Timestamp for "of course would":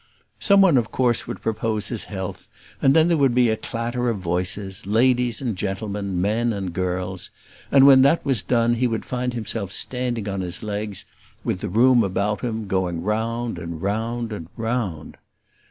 0.77-1.43